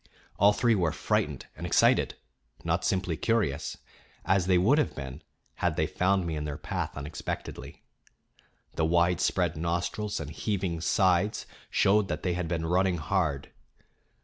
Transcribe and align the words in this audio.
All 0.39 0.51
three 0.51 0.73
were 0.73 0.91
frightened 0.91 1.45
and 1.55 1.63
excited, 1.67 2.15
not 2.63 2.83
simply 2.83 3.15
curious, 3.15 3.77
as 4.25 4.47
they 4.47 4.57
would 4.57 4.79
have 4.79 4.95
been 4.95 5.21
had 5.57 5.75
they 5.75 5.85
found 5.85 6.25
me 6.25 6.35
in 6.35 6.43
their 6.43 6.57
path 6.57 6.97
unexpectedly. 6.97 7.83
The 8.73 8.85
widespread 8.85 9.55
nostrils 9.55 10.19
and 10.19 10.31
heaving 10.31 10.81
sides 10.81 11.45
showed 11.69 12.07
that 12.07 12.23
they 12.23 12.33
had 12.33 12.47
been 12.47 12.65
running 12.65 12.97
hard. 12.97 13.51